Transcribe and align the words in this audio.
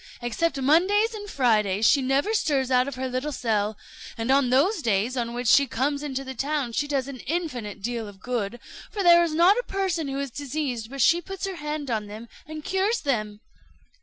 Except 0.19 0.59
Mondays 0.59 1.13
and 1.13 1.29
Fridays, 1.29 1.85
she 1.87 2.01
never 2.01 2.33
stirs 2.33 2.71
out 2.71 2.87
of 2.87 2.95
her 2.95 3.07
little 3.07 3.31
cell; 3.31 3.77
and 4.17 4.31
on 4.31 4.49
those 4.49 4.81
days 4.81 5.15
on 5.15 5.35
which 5.35 5.47
she 5.47 5.67
comes 5.67 6.01
into 6.01 6.23
the 6.23 6.33
town 6.33 6.71
she 6.71 6.87
does 6.87 7.07
an 7.07 7.19
infinite 7.19 7.83
deal 7.83 8.07
of 8.07 8.19
good; 8.19 8.59
for 8.91 9.03
there 9.03 9.23
is 9.23 9.35
not 9.35 9.59
a 9.59 9.63
person 9.67 10.07
who 10.07 10.19
is 10.19 10.31
diseased 10.31 10.89
but 10.89 11.01
she 11.03 11.21
puts 11.21 11.45
her 11.45 11.57
hand 11.57 11.91
on 11.91 12.07
them 12.07 12.29
and 12.47 12.65
cures 12.65 13.01
them." 13.01 13.41